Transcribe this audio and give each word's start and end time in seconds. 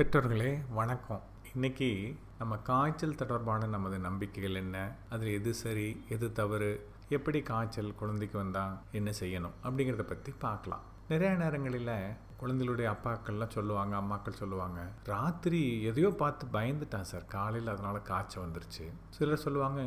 பெற்றோர்களே 0.00 0.58
வணக்கம். 0.68 1.22
இன்றைக்கி 1.54 1.88
நம்ம 2.38 2.56
காய்ச்சல் 2.56 3.14
தொடர்பான 3.14 3.66
நமது 3.66 3.98
நம்பிக்கைகள் 3.98 4.54
என்ன? 4.54 4.92
அதில் 5.10 5.32
எது 5.38 5.54
சரி 5.54 6.04
எது 6.08 6.32
தவறு? 6.32 6.88
எப்படி 7.08 7.42
காய்ச்சல் 7.42 7.94
குழந்தைக்கு 7.94 8.38
வந்தால் 8.38 8.78
என்ன 8.92 9.10
செய்யணும்? 9.20 9.56
அப்படிங்கிறத 9.64 10.02
பற்றி 10.02 10.32
பார்க்கலாம். 10.38 10.80
நிறைய 11.08 11.32
நேரங்களில் 11.34 11.90
குழந்தைகளுடைய 12.36 12.94
அப்பாக்கள்லாம் 12.94 13.54
சொல்லுவாங்க 13.56 13.96
அம்மாக்கள் 13.96 14.40
சொல்லுவாங்க 14.42 14.80
ராத்திரி 15.04 15.82
எதையோ 15.82 16.10
பார்த்து 16.22 16.46
பயந்துட்டான் 16.58 17.10
சார். 17.10 17.26
காலையில் 17.26 17.72
அதனால் 17.74 18.02
காய்ச்சல் 18.02 18.44
வந்துருச்சு. 18.46 18.86
சிலர் 19.08 19.44
சொல்லுவாங்க 19.46 19.82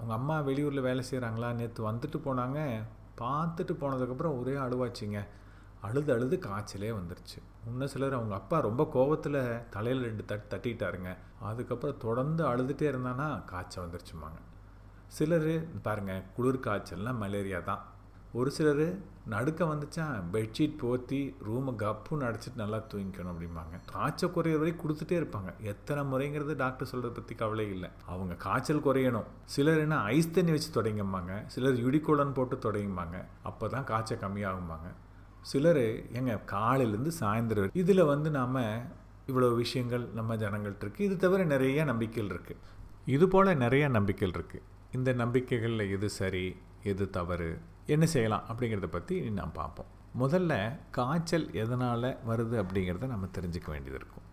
உங்கள் 0.00 0.16
அம்மா 0.16 0.40
வெளியூரில் 0.40 0.86
வேலை 0.88 1.04
செய்கிறாங்களா 1.10 1.52
நேற்று 1.52 1.90
வந்துட்டு 1.90 2.20
போனாங்க. 2.28 2.82
பார்த்துட்டு 3.22 3.76
போனதுக்கப்புறம் 3.84 4.38
ஒரே 4.40 4.52
அழுவாச்சிங்க. 4.52 5.26
அழுது 5.86 6.10
அழுது 6.16 6.36
காய்ச்சலே 6.46 6.90
வந்துருச்சு. 6.98 7.38
இன்னும் 7.68 7.92
சிலர் 7.94 8.18
அவங்க 8.18 8.34
அப்பா 8.40 8.56
ரொம்ப 8.68 8.82
கோவத்தில் 8.96 9.40
தலையில் 9.74 10.06
ரெண்டு 10.08 10.24
தட்டு 10.30 10.46
தட்டிட்டாருங்க. 10.52 11.10
அதுக்கப்புறம் 11.48 12.02
தொடர்ந்து 12.04 12.44
அழுதுகிட்டே 12.50 12.86
இருந்தானா 12.92 13.28
காய்ச்சல் 13.52 13.84
வந்துருச்சுமாங்க 13.84 14.40
சிலர் 15.16 15.50
பாருங்கள் 15.88 16.24
குளிர் 16.36 16.64
காய்ச்சல்னால் 16.68 17.20
மலேரியா 17.24 17.58
தான். 17.70 17.82
ஒரு 18.38 18.50
சிலர் 18.54 18.86
நடுக்க 19.32 19.60
வந்துச்சா 19.72 20.04
பெட்ஷீட் 20.34 20.80
போற்றி 20.80 21.18
ரூமை 21.48 21.72
கப்புன்னு 21.82 22.26
அடைச்சிட்டு 22.28 22.62
நல்லா 22.62 22.78
தூங்கிக்கணும் 22.92 23.32
அப்படிம்பாங்க. 23.32 23.76
காய்ச்சல் 23.92 24.32
குறையிற 24.36 24.60
வரை 24.62 24.72
கொடுத்துட்டே 24.80 25.16
இருப்பாங்க. 25.20 25.50
எத்தனை 25.72 26.02
முறைங்கிறது 26.12 26.54
டாக்டர் 26.62 26.90
சொல்கிறத 26.92 27.12
பற்றி 27.18 27.34
கவலை 27.42 27.66
இல்லை. 27.74 27.90
அவங்க 28.12 28.34
காய்ச்சல் 28.46 28.84
குறையணும். 28.88 29.28
சிலர் 29.54 29.82
என்ன 29.84 29.98
ஐஸ் 30.16 30.34
தண்ணி 30.38 30.54
வச்சு 30.56 30.70
தொடங்கும்பாங்க. 30.78 31.34
சிலர் 31.54 31.82
யுடிகோலன் 31.84 32.36
போட்டு 32.38 32.58
தொடங்கிம்பாங்க. 32.66 33.18
அப்போ 33.50 33.68
தான் 33.76 33.88
காய்ச்சல் 33.92 34.22
கம்மியாகும்பாங்க. 34.24 34.90
சிலர் 35.50 35.84
எங்க 36.18 36.34
காலையிலேருந்து 36.52 37.12
சாயந்தரம் 37.20 37.74
இதில் 37.82 38.10
வந்து 38.12 38.30
நாம் 38.38 38.60
இவ்வளோ 39.30 39.48
விஷயங்கள் 39.62 40.04
நம்ம 40.18 40.36
ஜனங்கள்ட்ட 40.42 40.84
இருக்குது 40.84 41.06
இது 41.08 41.16
தவிர 41.24 41.44
நிறைய 41.52 41.84
நம்பிக்கைகள் 41.90 42.32
இருக்குது 42.34 42.60
இது 43.14 43.26
போல் 43.28 43.50
நிறைய 43.64 43.84
நம்பிக்கைகள் 43.96 44.36
இருக்குது 44.38 44.64
இந்த 44.96 45.10
நம்பிக்கைகளில் 45.20 45.90
எது 45.96 46.08
சரி 46.18 46.46
எது 46.90 47.04
தவறு 47.10 47.50
என்ன 47.94 48.04
செய்யலாம் 48.06 48.44
அப்படிங்கிறத 48.50 48.88
பற்றி 48.96 49.14
நாம் 49.38 49.58
பார்ப்போம். 49.60 49.90
முதல்ல 50.22 50.52
காய்ச்சல் 50.96 51.46
எதனால் 51.62 52.08
வருது 52.30 52.56
அப்படிங்கிறத 52.62 53.06
நம்ம 53.12 53.28
தெரிஞ்சுக்க 53.36 53.68
வேண்டியது 53.74 53.98
இருக்கும். 54.00 54.26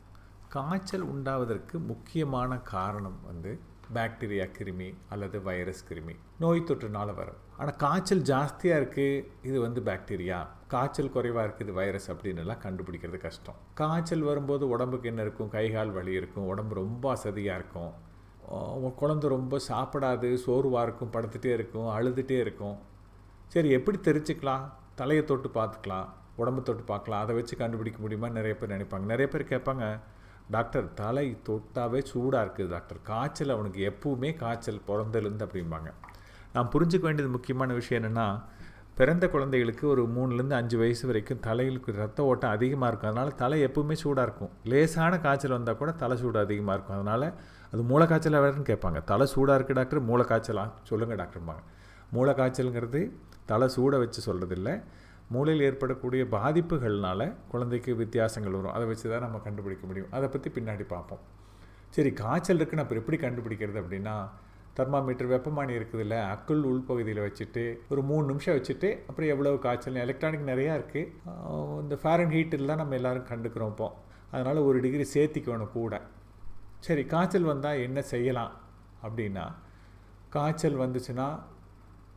காய்ச்சல் 0.55 1.05
உண்டாவதற்கு 1.13 1.75
முக்கியமான 1.91 2.57
காரணம் 2.73 3.19
வந்து 3.29 3.51
பாக்டீரியா 3.97 4.45
கிருமி 4.57 4.89
அல்லது 5.13 5.37
வைரஸ் 5.47 5.81
கிருமி. 5.89 6.15
நோய் 6.43 6.67
தொற்றுனால 6.69 7.09
வரும். 7.19 7.39
ஆனால் 7.59 7.77
காய்ச்சல் 7.83 8.23
ஜாஸ்தியாக 8.31 8.79
இருக்குது 8.81 9.23
இது 9.49 9.57
வந்து 9.65 9.79
பாக்டீரியா. 9.89 10.39
காய்ச்சல் 10.73 11.13
குறைவாக 11.15 11.43
இருக்குது 11.47 11.65
இது 11.67 11.73
வைரஸ் 11.79 12.07
அப்படின்னு 12.11 12.43
எல்லாம் 12.43 12.61
கண்டுபிடிக்கிறது 12.65 13.19
கஷ்டம். 13.25 13.57
காய்ச்சல் 13.81 14.27
வரும்போது 14.29 14.63
உடம்புக்கு 14.75 15.09
என்ன 15.11 15.25
இருக்கும்? 15.25 15.51
கை 15.57 15.65
கால் 15.75 15.91
வலி 15.97 16.13
இருக்கும். 16.21 16.47
உடம்பு 16.53 16.75
ரொம்ப 16.83 17.05
அசதியாக 17.15 17.59
இருக்கும். 17.61 17.91
குழந்தை 19.01 19.27
ரொம்ப 19.35 19.57
சாப்பிடாது 19.67 20.29
சோர்வாக 20.45 20.85
இருக்கும் 20.87 21.11
படுத்துகிட்டே 21.15 21.51
இருக்கும் 21.57 21.89
அழுதுகிட்டே 21.97 22.39
இருக்கும். 22.45 22.77
சரி 23.53 23.69
எப்படி 23.77 23.97
தெரிஞ்சுக்கலாம்? 24.07 24.65
தலையை 25.01 25.23
தொட்டு 25.29 25.49
பார்த்துக்கலாம் 25.59 26.07
உடம்பு 26.41 26.61
தொட்டு 26.67 26.83
பார்க்கலாம். 26.91 27.21
அதை 27.25 27.33
வச்சு 27.37 27.55
கண்டுபிடிக்க 27.61 27.99
முடியுமா 28.03 28.27
நிறைய 28.37 28.53
பேர் 28.59 28.73
நினைப்பாங்க. 28.73 29.05
நிறைய 29.13 29.27
பேர் 29.33 29.51
கேட்பாங்க 29.53 29.85
டாக்டர் 30.49 30.87
தலை 30.93 31.25
தொட்டாவே 31.49 31.99
சூடாக 32.11 32.43
இருக்குது 32.45 32.71
டாக்டர். 32.75 32.99
காய்ச்சல் 33.03 33.53
அவனுக்கு 33.55 33.79
எப்பவுமே 33.91 34.31
காய்ச்சல் 34.35 34.81
பிறந்தலேருந்து 34.87 35.45
அப்படிம்பாங்க. 35.47 35.91
நான் 36.53 36.71
புரிஞ்சுக்க 36.73 37.05
வேண்டியது 37.09 37.35
முக்கியமான 37.35 37.73
விஷயம் 37.73 37.99
என்னென்னா 38.01 38.27
பிறந்த 38.95 39.25
குழந்தைகளுக்கு 39.33 39.87
ஒரு 39.87 40.03
மூணுலேருந்து 40.15 40.55
அஞ்சு 40.59 40.77
வயசு 40.77 41.03
வரைக்கும் 41.09 41.41
தலைகளுக்கு 41.45 41.91
ரத்த 41.99 42.23
ஓட்டம் 42.23 42.53
அதிகமாக 42.55 42.89
இருக்கும். 42.91 43.09
அதனால் 43.11 43.35
தலை 43.35 43.57
எப்பவுமே 43.67 43.95
சூடாக 44.03 44.25
இருக்கும். 44.27 44.51
லேசான 44.71 45.19
காய்ச்சல் 45.19 45.55
வந்தால் 45.57 45.79
கூட 45.81 45.91
தலை 45.91 46.17
சூடு 46.17 46.39
அதிகமாக 46.39 46.75
இருக்கும். 46.77 46.97
அதனால் 46.97 47.27
அது 47.73 47.83
மூளை 47.91 48.07
காய்ச்சலாக 48.07 48.43
வேறுன்னு 48.45 48.69
கேட்பாங்க. 48.71 49.03
தலை 49.03 49.27
சூடாக 49.33 49.57
இருக்குது 49.57 49.79
டாக்டர் 49.79 50.07
மூளை 50.09 50.25
காய்ச்சலாக 50.31 50.69
சொல்லுங்கள் 50.89 51.21
டாக்டர்பாங்க 51.23 51.63
மூளை 52.15 52.33
காய்ச்சலுங்கிறது 52.39 53.01
தலை 53.45 53.67
சூட 53.67 53.97
வச்சு 53.97 54.19
சொல்கிறதில்ல 54.27 54.69
மூளையில் 55.33 55.65
ஏற்படக்கூடிய 55.67 56.21
பாதிப்புகள்னால 56.35 57.21
குழந்தைக்கு 57.51 57.91
வித்தியாசங்கள் 58.03 58.55
வரும். 58.57 58.75
அதை 58.77 58.85
வச்சு 58.91 59.05
தான் 59.13 59.25
நம்ம 59.25 59.39
கண்டுபிடிக்க 59.47 59.83
முடியும். 59.89 60.09
அதை 60.17 60.27
பற்றி 60.33 60.49
பின்னாடி 60.57 60.85
பார்ப்போம். 60.93 61.21
சரி 61.95 62.11
காய்ச்சல் 62.23 62.59
இருக்குன்னு 62.59 62.83
அப்புறம் 62.83 63.03
எப்படி 63.03 63.17
கண்டுபிடிக்கிறது 63.25 63.79
அப்படின்னா 63.83 64.15
தெர்மாமீட்டர் 64.77 65.29
வெப்பமானி 65.31 65.73
இருக்குதுல்ல 65.77 66.17
அக்குள் 66.33 66.61
உள்பகுதியில் 66.69 67.21
வச்சுட்டு 67.25 67.63
ஒரு 67.91 68.01
மூணு 68.09 68.23
நிமிஷம் 68.31 68.55
வச்சுட்டு 68.57 68.89
அப்புறம் 69.07 69.31
எவ்வளோ 69.33 69.51
காய்ச்சல் 69.65 70.03
எலக்ட்ரானிக் 70.03 70.49
நிறையா 70.51 70.73
இருக்குது 70.79 71.09
இந்த 71.83 71.95
ஃபேரன் 72.03 72.31
ஹீட்டில் 72.35 72.69
தான் 72.71 72.81
நம்ம 72.81 72.95
எல்லோரும் 72.99 73.27
கண்டுக்கிறோம் 73.31 73.73
இப்போ. 73.73 73.89
அதனால் 74.33 74.59
ஒரு 74.67 74.77
டிகிரி 74.85 75.05
சேர்த்திக்கணும் 75.15 75.73
கூட. 75.77 75.95
சரி 76.87 77.03
காய்ச்சல் 77.13 77.49
வந்தால் 77.51 77.81
என்ன 77.87 77.99
செய்யலாம் 78.13 78.53
அப்படின்னா 79.05 79.45
காய்ச்சல் 80.35 80.81
வந்துச்சுன்னா 80.83 81.27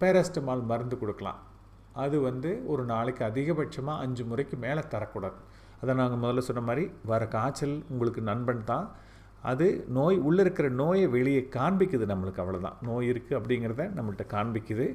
பேரஸ்டமால் 0.02 0.62
மருந்து 0.70 0.98
கொடுக்கலாம். 1.00 1.40
அது 2.02 2.16
வந்து 2.28 2.50
ஒரு 2.72 2.82
நாளைக்கு 2.92 3.22
அதிகபட்சமாக 3.30 4.02
அஞ்சு 4.04 4.24
முறைக்கு 4.30 4.56
மேலே 4.64 4.82
தரக்கூடாது. 4.94 5.38
அதை 5.82 5.92
நாங்கள் 6.00 6.20
முதல்ல 6.22 6.42
சொன்ன 6.48 6.62
மாதிரி 6.68 6.84
வர 7.10 7.22
காய்ச்சல் 7.36 7.76
உங்களுக்கு 7.92 8.20
நண்பன் 8.30 8.62
தான். 8.70 8.86
அது 9.50 9.66
நோய் 9.96 10.18
உள்ளே 10.28 10.42
இருக்கிற 10.44 10.66
நோயை 10.82 11.06
வெளியே 11.16 11.42
காண்பிக்குது 11.56 12.04
நம்மளுக்கு 12.12 12.42
அவ்வளோதான் 12.44 12.78
நோய் 12.88 13.08
இருக்குது 13.12 13.38
அப்படிங்கிறத 13.38 13.84
நம்மள்கிட்ட 13.96 14.26
காண்பிக்குது. 14.34 14.86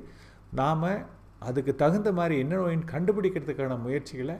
நாம் 0.59 0.87
அதுக்கு 1.49 1.73
தகுந்த 1.81 2.09
மாதிரி 2.19 2.35
என்ன 2.43 2.55
நோயின்னு 2.61 2.91
கண்டுபிடிக்கிறதுக்கான 2.93 3.77
முயற்சிகளை 3.83 4.37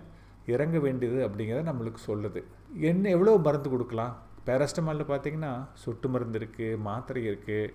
இறங்க 0.53 0.77
வேண்டியது 0.85 1.19
அப்படிங்கிறத 1.27 1.63
நம்மளுக்கு 1.69 2.01
சொல்லுது. 2.09 2.41
என்ன 2.89 3.09
எவ்வளோ 3.17 3.35
மருந்து 3.47 3.69
கொடுக்கலாம்? 3.73 4.15
பேரஸ்டமாலில் 4.47 5.09
பார்த்தீங்கன்னா 5.11 5.53
சொட்டு 5.83 6.07
மருந்து 6.13 6.37
இருக்குது 6.41 6.79
மாத்திரை 6.87 7.21
இருக்குது 7.29 7.73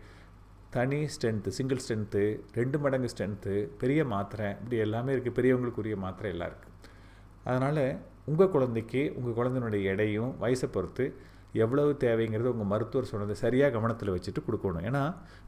தனி 0.74 0.98
ஸ்ட்ரென்த்து 1.14 1.48
சிங்கிள் 1.56 1.80
ஸ்ட்ரென்த்து 1.82 2.22
ரெண்டு 2.58 2.76
மடங்கு 2.84 3.08
ஸ்ட்ரென்த்து 3.12 3.52
பெரிய 3.80 4.00
மாத்திரை 4.12 4.48
இப்படி 4.60 4.78
எல்லாமே 4.86 5.12
இருக்குது 5.14 5.36
பெரியவங்களுக்குரிய 5.38 5.96
மாத்திரை 6.04 6.30
எல்லாம் 6.34 6.50
இருக்குது 6.50 6.72
அதனால் 7.48 7.84
உங்கள் 8.30 8.50
குழந்தைக்கு 8.54 9.02
உங்கள் 9.18 9.36
குழந்தைனுடைய 9.38 9.90
எடையும் 9.92 10.32
வயசை 10.42 10.68
பொறுத்து 10.76 11.04
எவ்வளவு 11.64 11.90
தேவைங்கிறது 12.04 12.52
உங்கள் 12.54 12.70
மருத்துவர் 12.72 13.10
சொன்னதை 13.12 13.34
சரியாக 13.44 13.72
கவனத்தில் 13.76 14.12
வச்சுட்டு 14.14 14.40
கொடுக்கணும். 14.46 14.84
ஏன்னா 14.88 15.02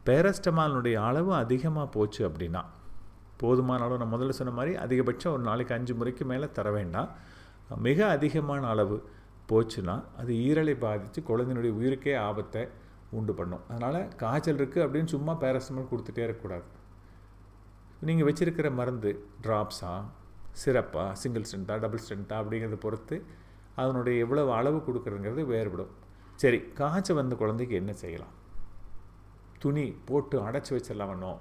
பேரஸ்டமாலினுடைய 0.09 0.97
அளவு 1.09 1.33
அதிகமாக 1.43 1.87
போச்சு 1.97 2.23
அப்படின்னா 2.29 2.63
போதுமான 3.43 3.85
அளவு 3.87 4.01
நான் 4.03 4.15
முதல்ல 4.15 4.35
சொன்ன 4.41 4.53
மாதிரி 4.59 4.75
அதிகபட்சம் 4.85 5.35
ஒரு 5.37 5.45
நாளைக்கு 5.51 5.75
அஞ்சு 5.79 5.95
முறைக்கு 6.01 6.25
மேலே 6.33 6.47
தர 6.59 6.69
வேண்டாம். 6.79 7.11
மிக 7.87 7.99
அதிகமான 8.17 8.63
அளவு 8.75 8.97
போச்சுன்னா 9.51 9.97
அது 10.21 10.33
ஈரலை 10.47 10.75
பாதித்து 10.85 11.21
குழந்தையினுடைய 11.31 11.73
உயிருக்கே 11.79 12.15
ஆபத்தை 12.29 12.63
உண்டு 13.11 13.35
பண்ணும். 13.35 13.63
அதனால் 13.69 14.09
காய்ச்சல் 14.17 14.59
இருக்குது 14.59 14.85
அப்படின்னு 14.87 15.05
சும்மா 15.05 15.33
பேரஸ்டமால் 15.33 15.91
கொடுத்துட்டே 15.91 16.23
இருக்கக்கூடாது. 16.29 16.65
நீங்கள் 18.01 18.33
வச்சுருக்கிற 18.33 18.75
மருந்து 18.75 19.29
ட்ராப்ஸா 19.43 19.93
சிறப்பாக 20.53 21.15
சிங்கிள் 21.15 21.45
ஸ்ட்ரென்த்தா 21.49 21.75
டபுள் 21.81 22.03
ஸ்ட்ரென்த்தா 22.05 22.37
அப்படிங்கிறத 22.43 22.77
பொறுத்து 22.81 23.25
அதனுடைய 23.75 24.25
எவ்வளவு 24.25 24.53
அளவு 24.53 24.79
கொடுக்குறதுங்கிறது 24.79 25.45
வேறுபடும். 25.47 25.93
சரி 26.37 26.59
காய்ச்சல் 26.81 27.17
வந்த 27.17 27.35
குழந்தைக்கு 27.35 27.77
என்ன 27.77 27.93
செய்யலாம்? 27.93 28.35
துணி 29.59 29.97
போட்டு 30.05 30.49
அடைச்சி 30.49 30.73
வச்சிடலாம் 30.77 31.13
வேணும் 31.13 31.39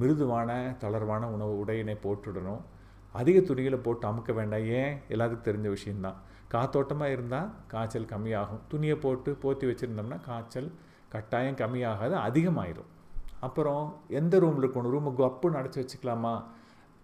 மிருதுவான 0.00 0.76
தளர்வான 0.80 1.22
உணவு 1.36 1.64
உடையினை 1.64 1.96
போட்டுடணும். 2.02 2.60
அதிக 3.12 3.40
துணிகளை 3.40 3.78
போட்டு 3.78 4.08
அமுக்க 4.08 4.32
வேண்டாம். 4.34 4.64
ஏன்? 4.64 5.00
எல்லாத்துக்கும் 5.08 5.48
தெரிஞ்ச 5.48 5.68
விஷயந்தான் 5.68 6.18
காத்தோட்டமாக 6.54 7.14
இருந்தால் 7.16 7.50
காய்ச்சல் 7.72 8.12
கம்மியாகும். 8.12 8.62
துணியை 8.68 8.96
போட்டு 8.96 9.32
போற்றி 9.34 9.66
வச்சுருந்தோம்னா 9.66 10.20
காய்ச்சல் 10.20 10.70
கட்டாயம் 11.08 11.60
கம்மியாகாது 11.62 12.16
அதிகமாயிரும். 12.28 12.90
அப்புறம் 13.40 13.84
எந்த 14.08 14.38
ரூமில் 14.38 14.66
இருக்கணும்? 14.68 14.94
ரூமை 14.94 15.12
கப்புன்னு 15.20 15.58
அடைச்சி 15.60 15.80
வச்சுக்கலாமா? 15.82 16.34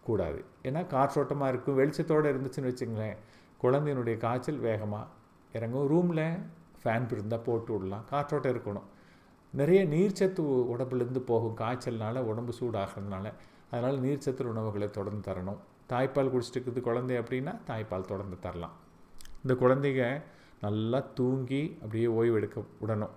கூடாது. 0.05 0.45
ஏன்னா 0.63 0.81
காற்றோட்டமாக 0.95 1.49
இருக்கும் 1.53 1.79
வெளிச்சத்தோடு 1.79 2.27
இருந்துச்சுன்னு 2.33 2.73
வச்சுங்களேன் 2.73 3.17
குழந்தையினுடைய 3.63 4.17
காய்ச்சல் 4.17 4.59
வேகமாக 4.59 5.07
இறங்கும். 5.53 5.87
ரூமில் 5.89 6.25
ஃபேன் 6.81 7.13
இருந்தால் 7.13 7.41
போட்டு 7.41 7.73
விடலாம். 7.73 8.05
காற்றோட்டம் 8.11 8.55
இருக்கணும். 8.55 8.87
நிறைய 9.53 9.81
நீர்ச்சத்து 9.85 10.43
உடம்புலேருந்து 10.75 11.19
போகும். 11.19 11.57
காய்ச்சல்னால 11.57 12.19
உடம்பு 12.19 12.53
சூடாகிறதுனால. 12.61 13.33
அதனால் 13.71 14.01
நீர்ச்சத்து 14.01 14.43
உணவுகளை 14.43 14.91
தொடர்ந்து 14.91 15.33
தரணும். 15.33 15.61
தாய்ப்பால் 15.93 16.33
குடிச்சிட்டு 16.35 16.59
இருக்குது 16.59 16.81
குழந்தை 16.81 17.19
அப்படின்னா 17.19 17.55
தாய்ப்பால் 17.71 18.11
தொடர்ந்து 18.13 18.39
தரலாம். 18.39 18.77
இந்த 19.47 19.55
குழந்தைங்க 19.63 20.05
நல்லா 20.65 20.99
தூங்கி 21.19 21.61
அப்படியே 21.83 22.07
ஓய்வு 22.19 22.39
எடுக்க 22.39 22.59
விடணும் 22.81 23.13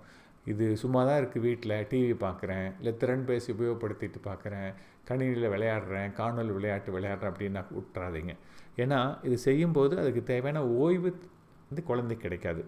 இது 0.51 0.65
சும்மா 0.81 0.99
தான் 1.07 1.17
இருக்குது 1.21 1.45
வீட்டில் 1.45 1.73
டிவி 1.91 2.15
பார்க்குறேன் 2.23 2.67
இல்லை 2.79 2.91
திறன் 3.01 3.25
பேசி 3.29 3.49
உபயோகப்படுத்திட்டு 3.55 4.19
பார்க்குறேன் 4.27 4.69
கணினியில் 5.07 5.47
விளையாடுறேன் 5.53 6.13
காணொலி 6.19 6.51
விளையாட்டு 6.57 6.89
விளையாடுறேன் 6.95 7.31
அப்படின்னு 7.31 7.63
விட்டுறாதீங்க. 7.77 8.33
ஏன்னா 8.83 8.99
இது 9.27 9.37
செய்யும்போது 9.47 9.93
அதுக்கு 10.03 10.23
தேவையான 10.31 10.63
ஓய்வு 10.83 11.09
வந்து 11.69 11.83
குழந்தைக்கு 11.89 12.25
கிடைக்காது. 12.27 12.61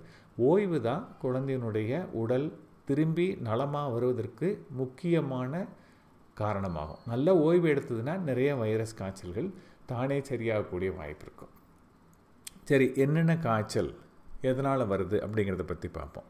ஓய்வு 0.49 0.79
தான் 0.89 1.05
குழந்தையினுடைய 1.23 2.01
உடல் 2.23 2.49
திரும்பி 2.89 3.27
நலமாக 3.47 3.93
வருவதற்கு 3.95 4.49
முக்கியமான 4.81 5.63
காரணமாகும். 6.43 7.01
நல்ல 7.13 7.37
ஓய்வு 7.47 7.67
எடுத்ததுன்னா 7.75 8.15
நிறைய 8.29 8.51
வைரஸ் 8.65 8.99
காய்ச்சல்கள் 9.01 9.49
தானே 9.93 10.19
சரியாகக்கூடிய 10.31 10.91
வாய்ப்பு 10.99 11.25
இருக்கும். 11.27 11.55
சரி 12.67 12.85
என்னென்ன 13.03 13.33
காய்ச்சல்? 13.47 13.91
எதனால் 14.49 14.89
வருது? 14.91 15.17
அப்படிங்கிறத 15.25 15.63
பற்றி 15.71 15.87
பார்ப்போம். 15.97 16.27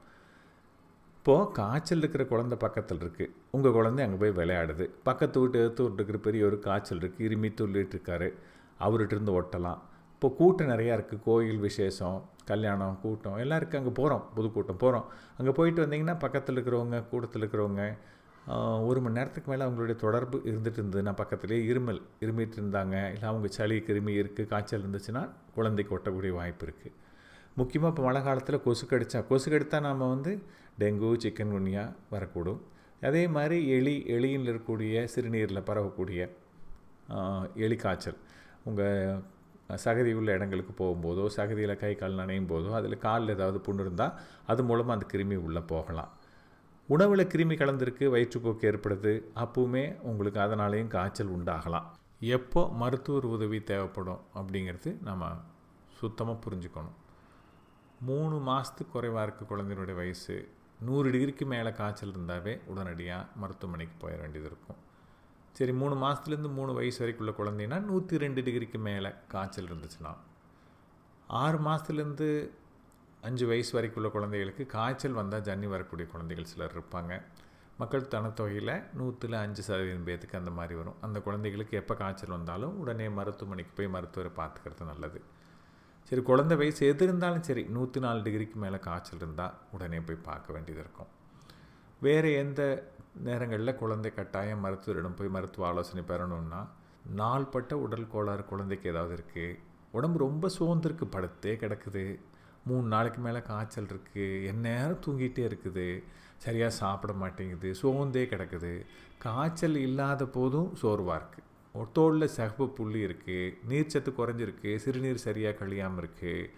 இப்போது 1.18 1.50
காய்ச்சல் 1.58 2.02
இருக்கிற 2.02 2.24
குழந்த 2.32 2.56
பக்கத்தில் 2.64 3.02
இருக்குது 3.04 3.34
உங்கள் 3.56 3.76
குழந்தை 3.78 4.02
அங்கே 4.06 4.18
போய் 4.22 4.38
விளையாடுது. 4.40 4.86
பக்கத்து 5.08 5.42
வீட்டு 5.42 5.58
எடுத்து 5.64 5.84
வீட்டு 5.84 6.00
இருக்கிற 6.00 6.20
பெரிய 6.28 6.46
ஒரு 6.50 6.58
காய்ச்சல் 6.68 7.02
இருக்குது 7.02 7.26
இருமி 7.28 7.50
துள்ளிட்டு 7.60 7.96
இருக்காரு. 7.96 8.30
அவர்கிட்ட 8.86 9.16
இருந்து 9.18 9.36
ஒட்டலாம். 9.40 9.82
இப்போ 10.16 10.30
கூட்டம் 10.40 10.72
நிறையா 10.74 10.94
இருக்குது 10.98 11.24
கோயில் 11.28 11.62
விசேஷம் 11.68 12.18
கல்யாணம் 12.50 12.98
கூட்டம். 13.04 13.38
எல்லாம் 13.44 13.60
இருக்குது 13.62 13.82
அங்கே 13.82 13.94
போகிறோம் 14.00 14.24
புதுக்கூட்டம் 14.36 14.82
போகிறோம் 14.84 15.06
அங்கே 15.40 15.54
போயிட்டு 15.60 15.84
வந்தீங்கன்னா 15.84 16.18
பக்கத்தில் 16.26 16.56
இருக்கிறவங்க 16.58 16.98
கூட்டத்தில் 17.12 17.44
இருக்கிறவங்க 17.44 17.86
ஒரு 18.90 19.00
மணி 19.04 19.18
நேரத்துக்கு 19.18 19.50
மேலே 19.52 19.64
அவங்களுடைய 19.66 19.96
தொடர்பு 20.04 20.38
இருந்துட்டு 20.50 20.80
இருந்ததுன்னா 20.82 21.14
பக்கத்துலேயே 21.20 21.62
இருமல் 21.72 22.00
இருமிட்டு 22.24 22.58
இருந்தாங்க. 22.60 22.96
இல்லை 23.14 23.28
அவங்க 23.32 23.48
சளி 23.58 23.78
கிருமி 23.88 24.14
இருக்குது 24.22 24.50
காய்ச்சல் 24.52 24.84
இருந்துச்சுன்னா 24.84 25.24
குழந்தைக்கு 25.58 25.96
ஒட்டக்கூடிய 25.98 26.34
வாய்ப்பு 26.40 26.66
இருக்குது 26.68 26.96
முக்கியமாக 27.60 27.92
இப்போ 27.94 28.04
மழை 28.08 28.22
காலத்தில் 28.28 28.64
கொசு 28.66 28.86
கடிச்சா 28.92 29.20
கொசு 29.30 29.48
கடித்தா 29.54 29.80
நாம் 29.88 30.04
வந்து 30.14 30.34
டெங்கு 30.82 31.10
சிக்கன் 31.24 31.54
குனியா 31.56 31.84
வரக்கூடும். 32.14 32.62
அதே 33.10 33.24
மாதிரி 33.36 33.58
எலி 33.78 33.96
எலியில் 34.16 34.48
இருக்கக்கூடிய 34.50 35.04
சிறுநீரில் 35.14 35.68
பரவக்கூடிய 35.70 36.22
எலி 37.66 37.78
காய்ச்சல் 37.84 38.20
உங்கள் 38.70 39.22
சகதி 39.86 40.12
உள்ள 40.20 40.30
இடங்களுக்கு 40.38 40.74
போகும்போதோ 40.82 41.26
சகதியில் 41.36 41.80
கை 41.84 41.92
கால் 42.02 42.20
நனையும் 42.22 42.50
போதோ 42.52 42.72
அதில் 42.80 43.04
காலில் 43.06 43.34
ஏதாவது 43.36 43.60
புண்ணு 43.68 43.84
இருந்தால் 43.86 44.16
அது 44.52 44.62
மூலமாக 44.70 44.96
அந்த 44.98 45.06
கிருமி 45.14 45.38
உள்ளே 45.48 45.62
போகலாம். 45.74 46.12
உணவில் 46.90 47.30
கிருமி 47.32 47.56
கலந்திருக்கு 47.58 48.06
வயிற்றுப்போக்கு 48.14 48.64
ஏற்படுது 48.70 49.12
அப்பவுமே 49.44 49.84
உங்களுக்கு 50.10 50.40
அதனாலேயும் 50.46 50.90
காய்ச்சல் 50.96 51.34
உண்டாகலாம். 51.36 51.88
எப்போ 52.38 52.62
மருத்துவர் 52.82 53.28
உதவி 53.36 53.60
தேவைப்படும் 53.70 54.22
அப்படிங்கிறது 54.40 54.90
நம்ம 55.08 55.30
சுத்தமாக 56.00 56.38
புரிஞ்சுக்கணும். 56.46 56.98
மூணு 58.10 58.36
மாதத்துக்கு 58.50 58.94
குறைவாக 58.96 59.26
இருக்க 59.26 59.46
குழந்தையினுடைய 59.52 59.96
வயசு 60.02 60.36
நூறு 60.88 61.08
டிகிரிக்கு 61.14 61.46
மேலே 61.54 61.72
காய்ச்சல் 61.80 62.14
இருந்தாவே 62.16 62.54
உடனடியாக 62.72 63.40
மருத்துவமனைக்கு 63.42 63.96
போயிட 64.04 64.20
வேண்டியது 64.24 64.50
இருக்கும். 64.52 64.80
சரி 65.58 65.74
மூணு 65.82 65.96
மாதத்துலேருந்து 66.04 66.52
மூணு 66.60 66.74
வயசு 66.80 67.00
வரைக்குள்ள 67.04 67.34
குழந்தைன்னா 67.40 67.80
நூற்றி 67.90 68.24
ரெண்டு 68.24 68.44
டிகிரிக்கு 68.48 68.82
மேலே 68.90 69.12
காய்ச்சல் 69.34 69.70
இருந்துச்சுன்னா 69.70 70.14
ஆறு 71.42 71.58
மாதத்துலேருந்து 71.68 72.30
அஞ்சு 73.28 73.46
வயசு 73.50 73.72
வரைக்குள்ள 73.76 74.08
குழந்தைகளுக்கு 74.14 74.64
காய்ச்சல் 74.76 75.18
வந்தால் 75.18 75.44
ஜன்னி 75.48 75.68
வரக்கூடிய 75.74 76.06
குழந்தைகள் 76.14 76.48
சிலர் 76.52 76.74
இருப்பாங்க. 76.76 77.14
மக்கள் 77.82 78.08
தனத்தொகையில் 78.14 78.74
நூற்றில் 79.00 79.36
அஞ்சு 79.42 79.62
சதவீதம் 79.68 80.08
பேத்துக்கு 80.08 80.40
அந்த 80.40 80.52
மாதிரி 80.58 80.76
வரும். 80.80 80.98
அந்த 81.06 81.18
குழந்தைகளுக்கு 81.28 81.76
எப்போ 81.82 81.96
காய்ச்சல் 82.02 82.34
வந்தாலும் 82.36 82.74
உடனே 82.84 83.08
மருத்துவமனைக்கு 83.18 83.74
போய் 83.80 83.92
மருத்துவரை 83.96 84.32
பார்த்துக்கிறது 84.40 84.86
நல்லது. 84.92 85.20
சரி 86.10 86.22
குழந்தை 86.30 86.56
வயசு 86.62 86.82
எது 86.92 87.04
இருந்தாலும் 87.08 87.46
சரி 87.50 87.64
நூற்றி 87.76 88.00
நாலு 88.06 88.22
டிகிரிக்கு 88.28 88.58
மேலே 88.64 88.80
காய்ச்சல் 88.88 89.22
இருந்தால் 89.24 89.56
உடனே 89.76 90.00
போய் 90.08 90.26
பார்க்க 90.30 90.54
வேண்டியது 90.56 90.82
இருக்கும். 90.86 91.12
வேறு 92.08 92.32
எந்த 92.44 92.62
நேரங்களில் 93.28 93.80
குழந்தை 93.84 94.12
கட்டாயம் 94.18 94.64
மருத்துவரிடம் 94.66 95.18
போய் 95.20 95.34
மருத்துவ 95.38 95.68
ஆலோசனை 95.72 96.04
பெறணும்னா 96.12 96.62
நாள்பட்ட 97.22 97.74
உடல் 97.86 98.12
கோளாறு 98.14 98.44
குழந்தைக்கு 98.52 98.90
ஏதாவது 98.94 99.14
இருக்குது 99.20 99.60
உடம்பு 99.98 100.18
ரொம்ப 100.26 100.50
சோர்ந்திருக்கு 100.58 101.06
படுத்தே 101.16 101.54
கிடக்குது. 101.64 102.06
மூணு 102.70 102.86
நாளைக்கு 102.94 103.22
மேலே 103.26 103.40
காய்ச்சல் 103.52 103.92
இருக்குது 103.92 104.26
எந்நேரம் 104.52 105.04
தூங்கிட்டே 105.06 105.44
இருக்குது. 105.50 105.88
சரியாக 106.46 106.74
சாப்பிட 106.82 107.14
மாட்டேங்குது. 107.22 107.70
சோர்ந்தே 107.82 108.24
கிடக்குது. 108.34 108.74
காய்ச்சல் 109.26 109.78
இல்லாத 109.88 110.26
போதும் 110.38 110.70
சோர்வாக 110.82 111.20
இருக்குது 111.22 111.48
தோலில் 111.98 112.34
சிகப்பு 112.36 112.66
புள்ளி 112.78 113.02
இருக்குது 113.08 113.54
நீர்ச்சத்து 113.70 114.12
குறைஞ்சிருக்கு. 114.20 114.72
சிறுநீர் 114.84 115.26
சரியாக 115.28 115.58
கழியாமல் 115.60 116.02
இருக்குது 116.04 116.50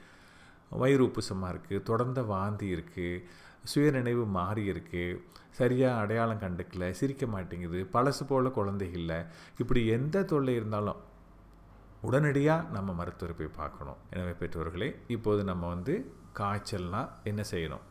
வயிறு 0.81 1.03
உப்புசமாக 1.07 1.51
இருக்குது 1.53 1.85
தொடர்ந்த 1.89 2.21
வாந்தி 2.33 2.67
இருக்குது 2.75 3.23
சுயநினைவு 3.71 4.23
மாறி 4.37 4.63
இருக்குது 4.73 5.19
சரியாக 5.59 5.99
அடையாளம் 6.03 6.43
கண்டுக்கல. 6.43 6.85
சிரிக்க 6.99 7.25
மாட்டேங்குது. 7.33 7.79
பழசு 7.95 8.23
போல் 8.29 8.55
குழந்தை 8.59 8.87
இல்லை 8.99 9.19
இப்படி 9.61 9.81
எந்த 9.97 10.23
தொல்லை 10.31 10.55
இருந்தாலும் 10.59 11.01
உடனடியாக 12.07 12.69
நம்ம 12.75 12.93
மருத்துவரை 12.93 13.35
போய் 13.37 13.57
பார்க்கணும். 13.59 13.99
எனவே 14.13 14.33
பெற்றோர்களே 14.39 14.89
இப்போது 15.15 15.41
நம்ம 15.49 15.67
வந்து 15.67 15.93
காய்ச்சல்னால் 16.39 17.09
என்ன 17.23 17.41
செய்யணும்? 17.51 17.83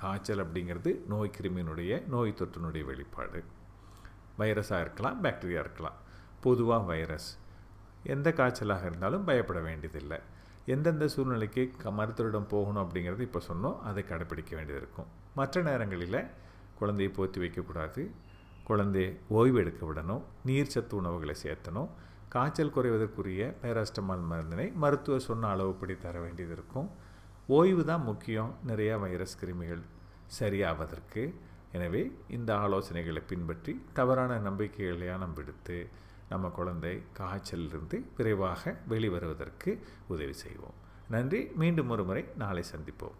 காய்ச்சல் 0.00 0.42
அப்படிங்கிறது 0.44 0.90
நோய் 1.12 1.34
கிருமியினுடைய 1.36 1.92
நோய் 2.14 2.38
தொற்றினுடைய 2.40 2.84
வெளிப்பாடு. 2.90 3.40
வைரஸாக 4.40 4.80
இருக்கலாம் 4.80 5.18
பாக்டீரியா 5.24 5.62
இருக்கலாம். 5.64 5.98
பொதுவாக 6.40 6.84
வைரஸ். 6.92 7.30
எந்த 8.14 8.28
காய்ச்சலாக 8.38 8.84
இருந்தாலும் 8.90 9.24
பயப்பட 9.24 9.60
வேண்டியதில்லை. 9.60 10.18
எந்தெந்த 10.74 11.04
சூழ்நிலைக்கு 11.08 11.62
க 11.82 11.90
மருத்துவரிடம் 11.90 12.50
போகணும் 12.54 12.82
அப்படிங்கிறது 12.84 13.20
இப்போ 13.20 13.40
சொன்னோம். 13.48 13.78
அதை 13.88 14.02
கடைப்பிடிக்க 14.04 14.52
வேண்டியது 14.56 14.80
இருக்கும். 14.84 15.08
மற்ற 15.34 15.62
நேரங்களில் 15.62 16.22
குழந்தையை 16.78 17.10
போற்றி 17.14 17.40
வைக்கக்கூடாது. 17.44 18.02
குழந்தையை 18.64 19.10
ஓய்வு 19.28 19.58
எடுக்க 19.60 19.82
விடணும். 19.86 20.22
நீர்ச்சத்து 20.48 20.94
உணவுகளை 21.02 21.34
சேர்த்தணும். 21.44 21.90
காய்ச்சல் 22.32 22.74
குறைவதற்குரிய 22.74 23.42
பேராஸ்டமால் 23.62 24.22
மருந்தினை 24.30 24.74
மருத்துவர் 24.74 25.20
சொன்ன 25.20 25.48
அளவுப்படி 25.56 25.94
தர 25.98 26.20
வேண்டியது 26.20 26.52
இருக்கும் 26.52 26.88
ஓய்வு 27.46 27.84
தான் 27.84 28.02
முக்கியம். 28.02 28.54
நிறையா 28.66 28.94
வைரஸ் 29.00 29.34
கிருமிகள் 29.40 29.82
சரியாவதற்கு. 30.40 31.22
எனவே 31.72 32.02
இந்த 32.28 32.50
ஆலோசனைகளை 32.54 33.22
பின்பற்றி 33.26 33.72
தவறான 33.92 34.38
நம்பிக்கைகளையாக 34.50 35.28
விடுத்து 35.34 35.88
நம்ம 36.28 36.48
குழந்தை 36.48 37.02
காய்ச்சலிலிருந்து 37.18 37.98
விரைவாக 38.16 38.76
வெளிவருவதற்கு 38.88 39.78
உதவி 40.08 40.32
செய்வோம். 40.32 40.78
நன்றி. 41.08 41.42
மீண்டும் 41.62 41.90
ஒரு 41.90 42.04
முறை 42.04 42.24
நாளை 42.36 42.64
சந்திப்போம். 42.72 43.18